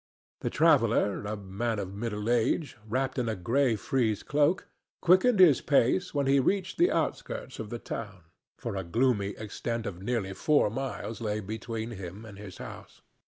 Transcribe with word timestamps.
The 0.39 0.49
traveller, 0.49 1.25
a 1.27 1.37
man 1.37 1.77
of 1.77 1.93
middle 1.93 2.27
age, 2.27 2.75
wrapped 2.87 3.19
in 3.19 3.29
a 3.29 3.35
gray 3.35 3.75
frieze 3.75 4.23
cloak, 4.23 4.67
quickened 4.99 5.39
his 5.39 5.61
pace 5.61 6.11
when 6.11 6.25
he 6.25 6.37
had 6.37 6.45
reached 6.47 6.79
the 6.79 6.89
outskirts 6.91 7.59
of 7.59 7.69
the 7.69 7.77
town, 7.77 8.23
for 8.57 8.75
a 8.75 8.83
gloomy 8.83 9.35
extent 9.37 9.85
of 9.85 10.01
nearly 10.01 10.33
four 10.33 10.71
miles 10.71 11.21
lay 11.21 11.39
between 11.39 11.91
him 11.91 12.25
and 12.25 12.39
his 12.39 12.57
home. 12.57 12.85